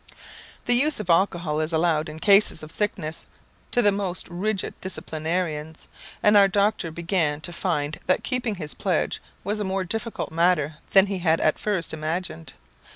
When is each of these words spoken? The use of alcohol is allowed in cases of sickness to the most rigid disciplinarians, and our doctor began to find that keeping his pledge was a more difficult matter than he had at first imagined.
The 0.65 0.73
use 0.73 0.99
of 0.99 1.11
alcohol 1.11 1.59
is 1.59 1.71
allowed 1.71 2.09
in 2.09 2.17
cases 2.19 2.63
of 2.63 2.71
sickness 2.71 3.27
to 3.69 3.83
the 3.83 3.91
most 3.91 4.27
rigid 4.29 4.73
disciplinarians, 4.81 5.87
and 6.23 6.35
our 6.35 6.47
doctor 6.47 6.89
began 6.89 7.39
to 7.41 7.53
find 7.53 7.99
that 8.07 8.23
keeping 8.23 8.55
his 8.55 8.73
pledge 8.73 9.21
was 9.43 9.59
a 9.59 9.63
more 9.63 9.83
difficult 9.83 10.31
matter 10.31 10.77
than 10.89 11.05
he 11.05 11.19
had 11.19 11.39
at 11.39 11.59
first 11.59 11.93
imagined. 11.93 12.53